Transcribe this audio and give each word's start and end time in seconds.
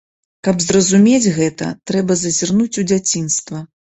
Каб 0.47 0.61
зразумець 0.67 1.31
гэта, 1.37 1.67
трэба 1.91 2.17
зазірнуць 2.23 2.79
у 2.85 2.87
дзяцінства. 2.93 3.67